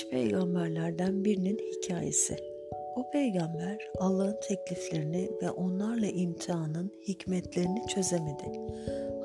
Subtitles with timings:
[0.00, 2.36] baş peygamberlerden birinin hikayesi.
[2.96, 8.52] O peygamber Allah'ın tekliflerini ve onlarla imtihanın hikmetlerini çözemedi.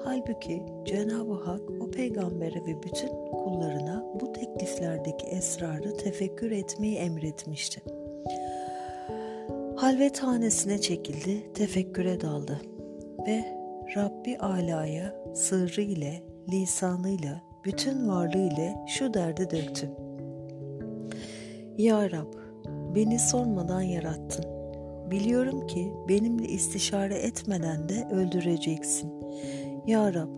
[0.04, 7.82] Halbuki Cenab-ı Hak o peygambere ve bütün kullarına bu tekliflerdeki esrarı tefekkür etmeyi emretmişti.
[9.76, 12.62] Halvethanesine çekildi, tefekküre daldı
[13.28, 13.46] ve
[13.96, 20.05] Rabbi Ala'ya sırrı ile, lisanıyla, bütün varlığı ile şu derdi döktü.
[21.78, 22.34] Ya Rab,
[22.96, 24.46] beni sormadan yarattın.
[25.12, 29.14] Biliyorum ki benimle istişare etmeden de öldüreceksin.
[29.88, 30.30] Ya Rab,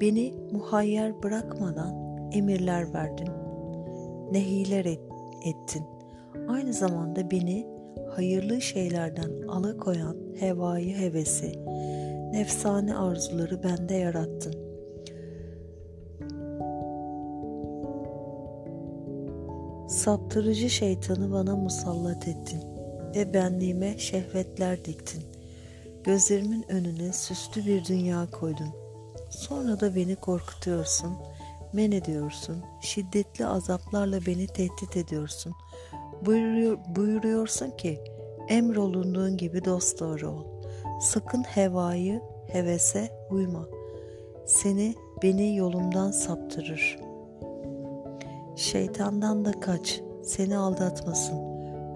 [0.00, 1.94] beni muhayyer bırakmadan
[2.32, 3.28] emirler verdin.
[4.32, 5.00] Nehiler et,
[5.44, 5.84] ettin.
[6.48, 7.66] Aynı zamanda beni
[8.10, 11.52] hayırlı şeylerden alıkoyan hevayı hevesi,
[12.32, 14.63] nefsane arzuları bende yarattın.
[20.04, 22.60] Saptırıcı şeytanı bana musallat ettin
[23.14, 25.22] ve benliğime şehvetler diktin.
[26.04, 28.68] Gözlerimin önüne süslü bir dünya koydun.
[29.30, 31.16] Sonra da beni korkutuyorsun,
[31.72, 35.52] men ediyorsun, şiddetli azaplarla beni tehdit ediyorsun.
[36.26, 38.00] Buyuruyor, buyuruyorsun ki,
[38.48, 40.44] emrolunduğun gibi dosdoğru ol.
[41.00, 43.66] Sakın hevayı, hevese uyma.
[44.46, 47.03] Seni, beni yolumdan saptırır.
[48.56, 51.38] Şeytandan da kaç, seni aldatmasın.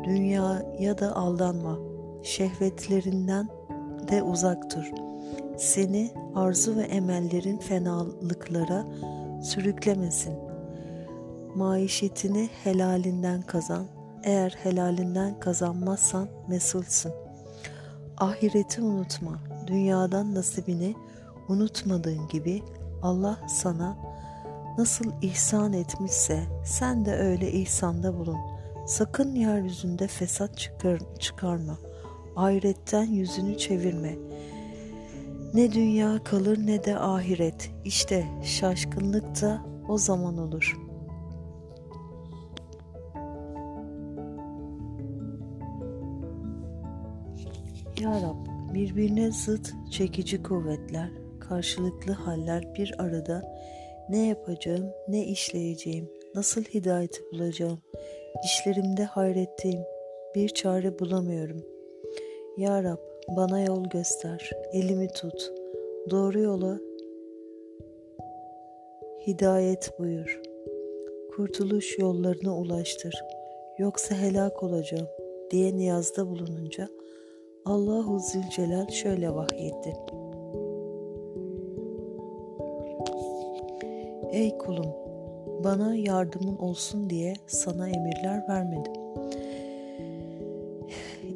[0.05, 1.78] Dünyaya da aldanma.
[2.23, 3.48] Şehvetlerinden
[4.11, 4.91] de uzak dur.
[5.56, 8.86] Seni arzu ve emellerin fenalıklara
[9.42, 10.34] sürüklemesin.
[11.55, 13.84] Maişetini helalinden kazan.
[14.23, 17.12] Eğer helalinden kazanmazsan mesulsün.
[18.17, 19.39] Ahireti unutma.
[19.67, 20.95] Dünyadan nasibini
[21.48, 22.62] unutmadığın gibi
[23.03, 24.08] Allah sana
[24.78, 28.39] nasıl ihsan etmişse sen de öyle ihsanda bulun.
[28.86, 31.78] Sakın yeryüzünde fesat çıkar, çıkarma.
[32.36, 34.16] Ahiretten yüzünü çevirme.
[35.55, 37.70] Ne dünya kalır ne de ahiret.
[37.84, 40.78] İşte şaşkınlık da o zaman olur.
[48.00, 51.10] Ya Rab, birbirine zıt çekici kuvvetler,
[51.40, 53.58] karşılıklı haller bir arada
[54.11, 57.79] ne yapacağım, ne işleyeceğim, nasıl hidayeti bulacağım,
[58.45, 59.83] işlerimde hayretteyim,
[60.35, 61.64] bir çare bulamıyorum.
[62.57, 62.98] Ya Rab,
[63.36, 65.52] bana yol göster, elimi tut,
[66.11, 66.79] doğru yola
[69.27, 70.40] hidayet buyur.
[71.36, 73.25] Kurtuluş yollarına ulaştır,
[73.79, 75.08] yoksa helak olacağım
[75.51, 76.89] diye niyazda bulununca
[77.64, 79.92] Allahu Zülcelal şöyle vahyetti.
[84.33, 84.92] Ey kulum,
[85.64, 88.92] bana yardımın olsun diye sana emirler vermedim.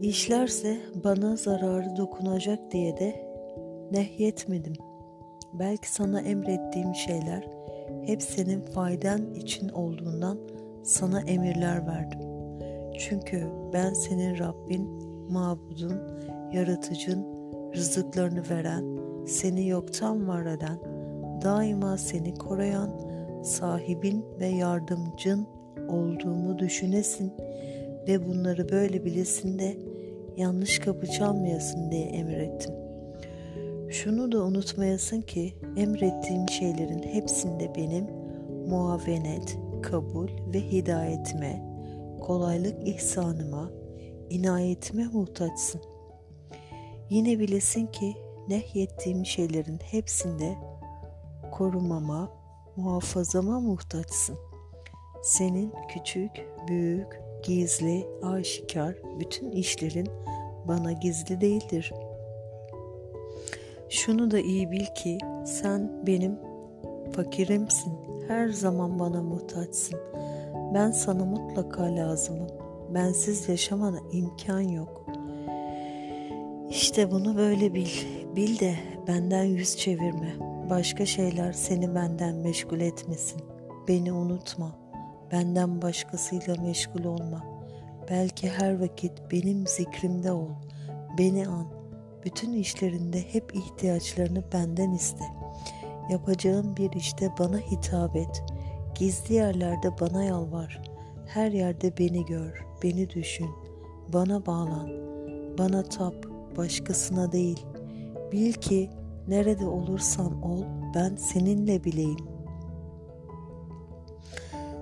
[0.02, 3.32] İşlerse bana zararı dokunacak diye de
[3.90, 4.72] nehyetmedim.
[5.52, 7.48] Belki sana emrettiğim şeyler
[8.06, 10.38] hep senin faydan için olduğundan
[10.82, 12.20] sana emirler verdim.
[12.98, 14.88] Çünkü ben senin Rabbin,
[15.30, 16.00] mabudun,
[16.52, 17.26] yaratıcın,
[17.74, 18.84] rızıklarını veren,
[19.26, 20.78] seni yoktan var eden,
[21.44, 22.90] daima seni koruyan,
[23.44, 25.46] sahibin ve yardımcın
[25.88, 27.32] olduğumu düşünesin
[28.08, 29.76] ve bunları böyle bilesin de
[30.36, 32.74] yanlış kapı çalmayasın diye emrettim.
[33.88, 38.06] Şunu da unutmayasın ki emrettiğim şeylerin hepsinde benim
[38.68, 41.62] muavenet, kabul ve hidayetime,
[42.20, 43.70] kolaylık ihsanıma,
[44.30, 45.80] inayetime muhtaçsın.
[47.10, 48.14] Yine bilesin ki
[48.48, 50.54] nehyettiğim şeylerin hepsinde
[51.52, 52.30] korumama,
[52.76, 54.36] muhafazama muhtaçsın.
[55.22, 56.30] Senin küçük,
[56.68, 60.08] büyük, gizli, aşikar bütün işlerin
[60.68, 61.92] bana gizli değildir.
[63.88, 66.38] Şunu da iyi bil ki sen benim
[67.12, 67.92] fakirimsin.
[68.28, 70.00] Her zaman bana muhtaçsın.
[70.74, 72.48] Ben sana mutlaka lazımım.
[72.94, 75.06] Bensiz yaşamana imkan yok.
[76.70, 77.88] İşte bunu böyle bil.
[78.36, 78.74] Bil de
[79.08, 80.51] benden yüz çevirme.
[80.72, 83.42] Başka şeyler seni benden meşgul etmesin.
[83.88, 84.78] Beni unutma.
[85.32, 87.44] Benden başkasıyla meşgul olma.
[88.10, 90.48] Belki her vakit benim zikrimde ol.
[91.18, 91.66] Beni an.
[92.24, 95.24] Bütün işlerinde hep ihtiyaçlarını benden iste.
[96.10, 98.42] Yapacağın bir işte bana hitap et.
[98.94, 100.82] Gizli yerlerde bana yalvar.
[101.26, 103.50] Her yerde beni gör, beni düşün.
[104.12, 104.88] Bana bağlan.
[105.58, 106.14] Bana tap,
[106.56, 107.66] başkasına değil.
[108.32, 108.90] Bil ki
[109.28, 110.62] nerede olursan ol
[110.94, 112.26] ben seninle bileyim.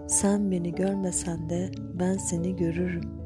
[0.07, 3.21] Sen beni görmesen de ben seni görürüm.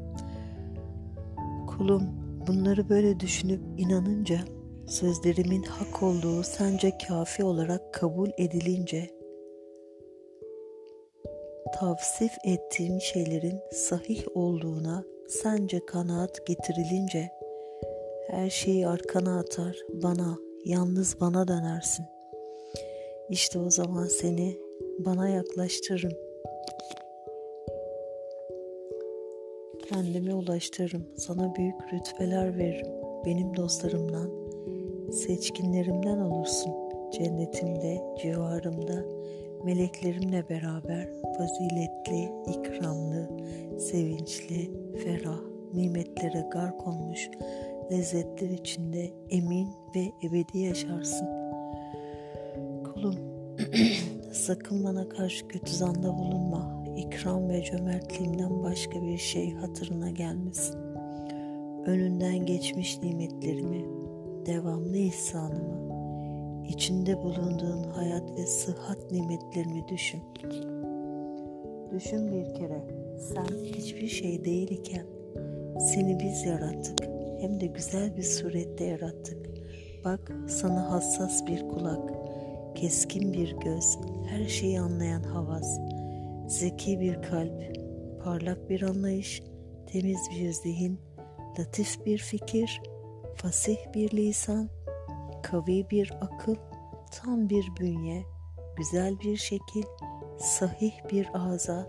[1.67, 2.03] Kulum
[2.47, 4.39] bunları böyle düşünüp inanınca
[4.87, 9.09] sözlerimin hak olduğu sence kafi olarak kabul edilince
[11.79, 17.29] tavsif ettiğim şeylerin sahih olduğuna sence kanaat getirilince
[18.27, 22.05] her şeyi arkana atar, bana, yalnız bana dönersin.
[23.29, 24.57] İşte o zaman seni
[24.99, 26.13] bana yaklaştırırım.
[29.89, 31.05] Kendime ulaştırırım.
[31.17, 32.87] Sana büyük rütbeler veririm.
[33.25, 34.31] Benim dostlarımdan,
[35.11, 36.73] seçkinlerimden olursun.
[37.11, 39.05] Cennetimde, civarımda,
[39.65, 43.29] meleklerimle beraber faziletli, ikramlı,
[43.79, 45.41] sevinçli, ferah,
[45.73, 47.29] nimetlere gark olmuş,
[47.91, 51.27] lezzetler içinde emin ve ebedi yaşarsın.
[52.83, 53.15] Kulum,
[54.31, 56.85] sakın bana karşı kötü zanda bulunma.
[56.97, 60.79] İkram ve cömertliğimden başka bir şey hatırına gelmesin.
[61.85, 63.85] Önünden geçmiş nimetlerimi,
[64.45, 65.85] devamlı ihsanımı,
[66.67, 70.21] içinde bulunduğun hayat ve sıhhat nimetlerimi düşün.
[71.91, 72.83] Düşün bir kere,
[73.17, 75.05] sen hiçbir şey değil iken
[75.79, 79.45] seni biz yarattık hem de güzel bir surette yarattık.
[80.05, 82.09] Bak sana hassas bir kulak,
[82.75, 83.97] keskin bir göz,
[84.27, 85.79] her şeyi anlayan havas,
[86.47, 87.77] zeki bir kalp,
[88.23, 89.43] parlak bir anlayış,
[89.87, 90.99] temiz bir zihin,
[91.59, 92.81] latif bir fikir,
[93.35, 94.69] fasih bir lisan,
[95.43, 96.55] kavi bir akıl,
[97.11, 98.23] tam bir bünye,
[98.77, 99.83] güzel bir şekil,
[100.39, 101.87] sahih bir ağza,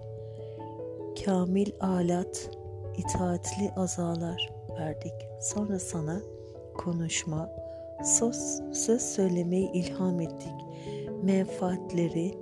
[1.25, 2.50] kamil alat,
[2.96, 5.12] itaatli azalar verdik.
[5.40, 6.20] Sonra sana
[6.75, 7.50] konuşma,
[8.05, 10.55] söz, söz söylemeyi ilham ettik.
[11.23, 12.34] Menfaatleri,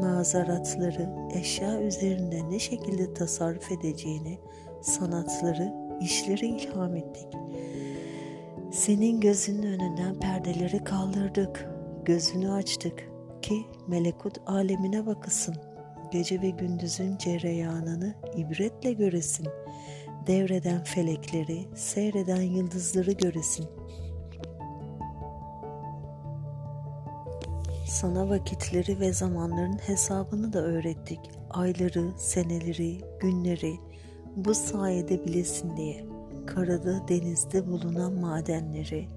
[0.00, 4.38] mazaratları, eşya üzerinde ne şekilde tasarruf edeceğini,
[4.82, 7.28] sanatları, işleri ilham ettik.
[8.72, 11.68] Senin gözünün önünden perdeleri kaldırdık,
[12.04, 13.10] gözünü açtık
[13.42, 15.54] ki melekut alemine bakasın.
[16.12, 19.46] Gece ve gündüzün cereyanını ibretle göresin.
[20.26, 23.66] Devreden felekleri, seyreden yıldızları göresin.
[27.86, 31.20] Sana vakitleri ve zamanların hesabını da öğrettik.
[31.50, 33.76] Ayları, seneleri, günleri
[34.36, 36.04] bu sayede bilesin diye.
[36.46, 39.08] Karada, denizde bulunan madenleri,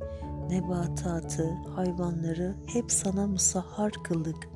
[0.50, 4.50] nebatatı, hayvanları hep sana musahhar kıldık.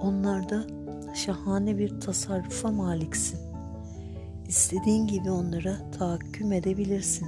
[0.00, 0.66] Onlarda
[1.14, 3.49] şahane bir tasarrufa maliksin.
[4.50, 7.26] İstediğin gibi onlara tahakküm edebilirsin.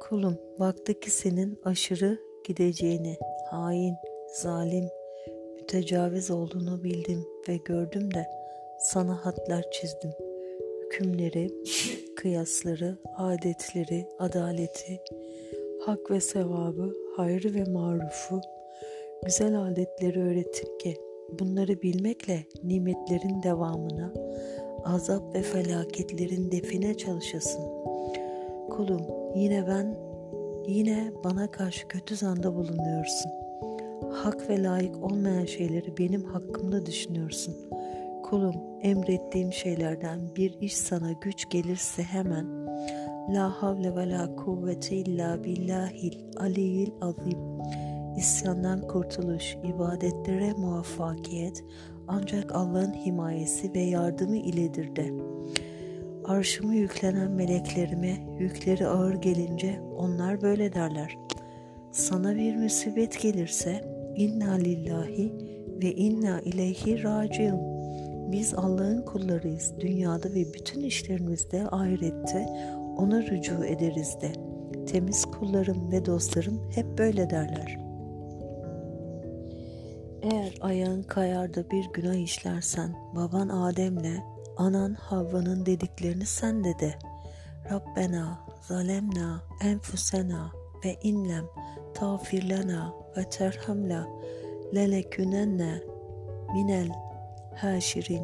[0.00, 3.16] Kulum, vakti ki senin aşırı gideceğini,
[3.50, 3.94] hain,
[4.34, 4.88] zalim,
[5.54, 8.26] mütecaviz olduğunu bildim ve gördüm de
[8.80, 10.12] sana hatlar çizdim.
[10.84, 11.50] Hükümleri,
[12.16, 15.00] kıyasları, adetleri, adaleti,
[15.84, 18.40] hak ve sevabı, hayrı ve marufu,
[19.24, 21.05] güzel adetleri öğrettim ki
[21.38, 24.12] bunları bilmekle nimetlerin devamına,
[24.84, 27.64] azap ve felaketlerin define çalışasın.
[28.70, 29.02] Kulum
[29.34, 29.98] yine ben,
[30.66, 33.32] yine bana karşı kötü zanda bulunuyorsun.
[34.12, 37.54] Hak ve layık olmayan şeyleri benim hakkımda düşünüyorsun.
[38.22, 42.66] Kulum emrettiğim şeylerden bir iş sana güç gelirse hemen
[43.34, 47.38] La havle ve la kuvvete illa billahil aliyil azim
[48.16, 51.64] İsyandan kurtuluş, ibadetlere muvaffakiyet
[52.08, 55.12] ancak Allah'ın himayesi ve yardımı iledir de.
[56.24, 61.18] Arşımı yüklenen meleklerime yükleri ağır gelince onlar böyle derler.
[61.92, 63.84] Sana bir musibet gelirse
[64.16, 65.32] inna lillahi
[65.82, 67.60] ve inna ileyhi raciun.
[68.32, 69.72] Biz Allah'ın kullarıyız.
[69.80, 72.46] Dünyada ve bütün işlerimizde ahirette
[72.96, 74.32] ona rücu ederiz de.
[74.86, 77.85] Temiz kullarım ve dostlarım hep böyle derler.''
[80.32, 84.22] Eğer ayağın kayar bir günah işlersen baban Adem'le
[84.56, 86.94] anan Havva'nın dediklerini sen de de.
[87.70, 90.52] Rabbena zalemna enfusena
[90.84, 91.44] ve inlem
[91.94, 94.06] tağfirlena ve terhamla
[94.74, 95.82] lenekünenne
[96.54, 96.88] minel
[97.56, 98.22] haşirin.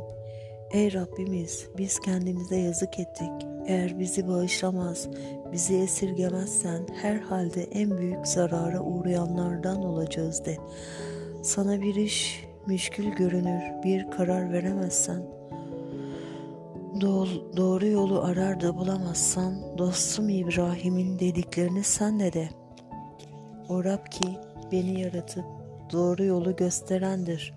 [0.71, 3.33] Ey Rabbimiz biz kendimize yazık ettik.
[3.67, 5.09] Eğer bizi bağışlamaz,
[5.53, 10.57] bizi esirgemezsen herhalde en büyük zarara uğrayanlardan olacağız de.
[11.43, 15.23] Sana bir iş müşkül görünür, bir karar veremezsen,
[17.57, 22.49] doğru yolu arar da bulamazsan, dostum İbrahim'in dediklerini sen de de.
[23.69, 24.39] O Rab ki
[24.73, 25.45] beni yaratıp
[25.93, 27.55] doğru yolu gösterendir.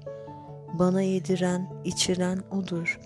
[0.74, 3.00] Bana yediren, içiren O'dur.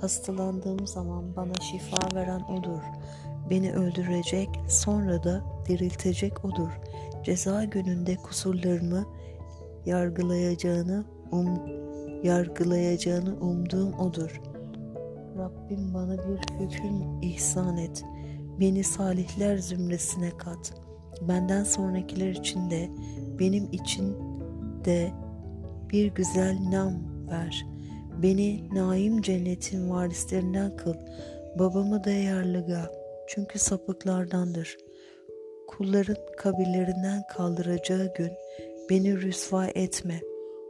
[0.00, 2.82] Hastalandığım zaman bana şifa veren O'dur.
[3.50, 6.80] Beni öldürecek, sonra da diriltecek O'dur.
[7.24, 9.06] Ceza gününde kusurlarımı
[9.86, 11.58] yargılayacağını um,
[12.22, 14.40] yargılayacağını umduğum O'dur.
[15.38, 18.04] Rabbim bana bir hüküm ihsan et.
[18.60, 20.74] Beni salihler zümresine kat.
[21.20, 22.90] Benden sonrakiler için de
[23.38, 24.16] benim için
[24.84, 25.12] de
[25.92, 26.92] bir güzel nam
[27.30, 27.66] ver.
[28.22, 30.94] Beni naim cennetin varislerinden kıl.
[31.58, 32.90] Babamı da yarlıga.
[33.28, 34.76] Çünkü sapıklardandır.
[35.68, 38.32] Kulların kabirlerinden kaldıracağı gün
[38.90, 40.20] beni rüsva etme.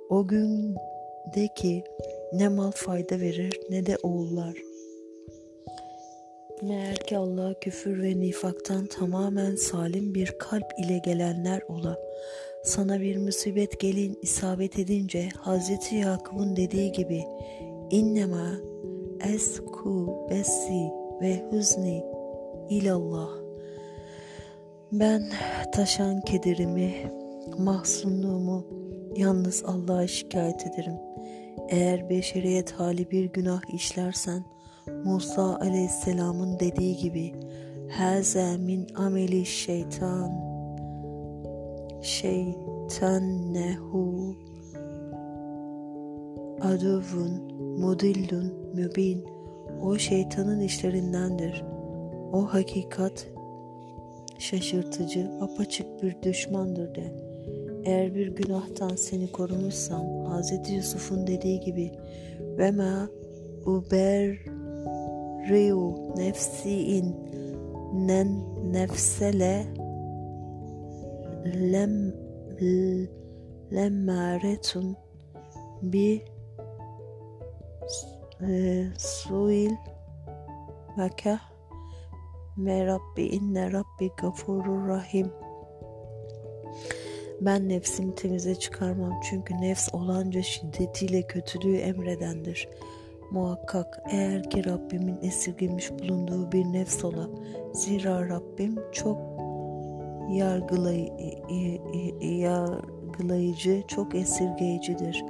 [0.09, 1.85] O günde ki
[2.33, 4.55] ne mal fayda verir ne de oğullar.
[6.63, 11.99] Meğer ki Allah'a küfür ve nifaktan tamamen salim bir kalp ile gelenler ola.
[12.65, 17.25] Sana bir musibet gelin isabet edince Hazreti Yakup'un dediği gibi
[17.91, 18.51] innema
[19.35, 20.91] esku besi
[21.23, 22.05] ve hüzni
[22.71, 23.29] ilallah.
[24.93, 25.23] Ben
[25.73, 26.95] taşan kederimi,
[27.59, 28.65] mahzunluğumu
[29.17, 30.95] yalnız Allah'a şikayet ederim.
[31.69, 34.45] Eğer beşeriyet hali bir günah işlersen
[35.05, 37.33] Musa aleyhisselamın dediği gibi
[37.91, 40.33] Haze min ameli şeytan
[42.03, 44.35] şeytannehu
[46.61, 49.25] aduvun mudillun mübin
[49.83, 51.65] o şeytanın işlerindendir.
[52.33, 53.27] O hakikat
[54.39, 57.34] şaşırtıcı, apaçık bir düşmandır de.
[57.85, 60.71] Eğer bir günahtan seni korumuşsam, Hz.
[60.71, 61.93] Yusuf'un dediği gibi
[62.41, 63.09] ve ma
[63.67, 64.39] uber
[65.49, 67.17] riu nefsiin
[67.95, 68.29] nen
[68.73, 69.67] nefsele
[71.73, 72.13] lem
[73.73, 74.97] lemmaretun
[75.83, 76.25] bi
[78.43, 79.73] e, suil
[80.97, 81.41] mekah
[82.57, 85.44] me Rabbi inne Rabbi gafurur rahim
[87.41, 92.69] ben nefsimi temize çıkarmam çünkü nefs olanca şiddetiyle kötülüğü emredendir.
[93.31, 97.29] Muhakkak eğer ki Rabbimin esirgemiş bulunduğu bir nefs ola.
[97.73, 99.19] Zira Rabbim çok
[100.31, 101.13] yargılay
[102.21, 105.25] yargılayıcı, çok esirgeyicidir.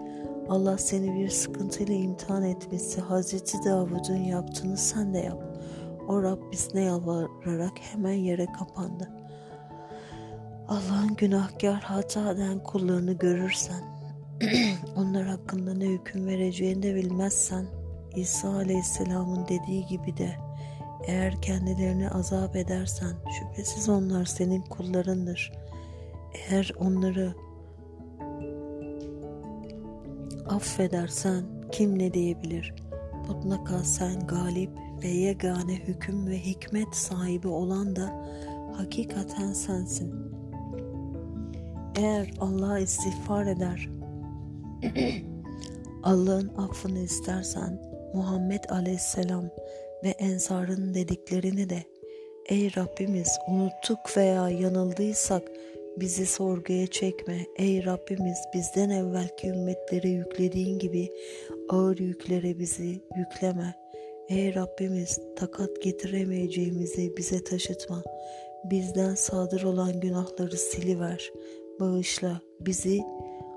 [0.49, 5.42] Allah seni bir sıkıntıyla imtihan etmesi Hazreti Davud'un yaptığını sen de yap.
[6.08, 9.24] O Rabbisine yalvararak hemen yere kapandı.
[10.68, 13.85] Allah'ın günahkar hata eden kullarını görürsen,
[14.97, 17.66] onlar hakkında ne hüküm vereceğini de bilmezsen,
[18.16, 20.37] İsa Aleyhisselam'ın dediği gibi de
[21.06, 25.52] eğer kendilerini azap edersen şüphesiz onlar senin kullarındır.
[26.35, 27.35] Eğer onları
[30.49, 32.75] affedersen kim ne diyebilir?
[33.28, 34.71] Mutlaka sen galip
[35.02, 38.26] ve yegane hüküm ve hikmet sahibi olan da
[38.76, 40.33] hakikaten sensin.
[41.96, 43.88] Eğer Allah'a istiğfar eder,
[46.02, 47.82] Allah'ın affını istersen
[48.14, 49.44] Muhammed Aleyhisselam
[50.04, 51.82] ve ensarın dediklerini de
[52.48, 55.42] Ey Rabbimiz unuttuk veya yanıldıysak
[55.96, 57.46] bizi sorguya çekme.
[57.56, 61.10] Ey Rabbimiz bizden evvelki ümmetlere yüklediğin gibi
[61.68, 63.74] ağır yüklere bizi yükleme.
[64.28, 68.02] Ey Rabbimiz takat getiremeyeceğimizi bize taşıtma.
[68.64, 71.32] Bizden sadır olan günahları siliver.
[71.81, 73.02] Bağışla bizi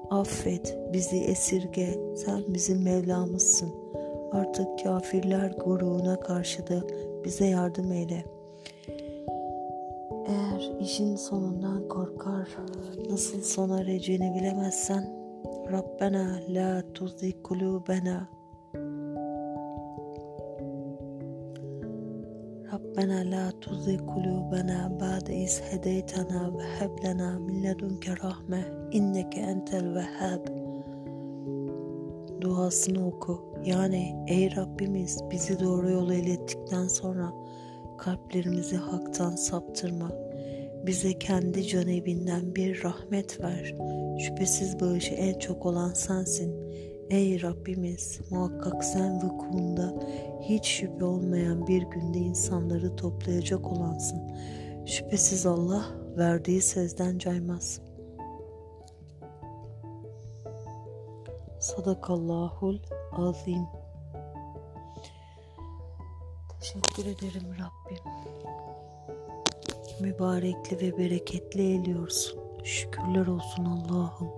[0.10, 2.00] affet, bizi esirge.
[2.16, 3.88] Sen bizim Mevlamızsın.''
[4.32, 6.84] Artık kafirler grubuna karşı da
[7.26, 8.26] bize yardım eyle.
[10.28, 12.48] Eğer işin sonundan korkar,
[13.10, 15.18] nasıl sona ereceğini bilemezsen,
[15.72, 18.30] Rabbena la tuzi kulubena
[22.97, 30.63] ربنا لا تزغ قلوبنا بعد إذ هديتنا وهب لنا من لدنك رحمة إنك أنت الوهاب
[32.41, 33.55] duasını oku.
[33.65, 37.33] Yani ey Rabbimiz bizi doğru yola ilettikten sonra
[37.99, 40.13] kalplerimizi haktan saptırma.
[40.87, 43.75] Bize kendi canebinden bir rahmet ver.
[44.19, 46.55] Şüphesiz bağışı en çok olan sensin.
[47.10, 49.94] Ey Rabbimiz muhakkak sen vukuunda
[50.42, 54.32] hiç şüphe olmayan bir günde insanları toplayacak olansın.
[54.86, 55.86] Şüphesiz Allah
[56.18, 57.88] verdiği sözden caymaz.''
[61.60, 62.78] Sadakallahul
[63.12, 63.68] azim.
[66.60, 68.04] Teşekkür ederim Rabbim.
[70.00, 72.40] Mübarekli ve bereketli eyliyorsun.
[72.64, 74.32] Şükürler olsun Allah'ım.